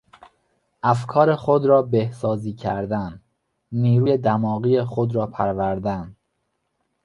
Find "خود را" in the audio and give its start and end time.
1.35-1.81, 4.83-5.27